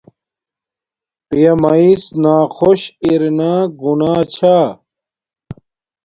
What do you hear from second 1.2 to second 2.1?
پیامیس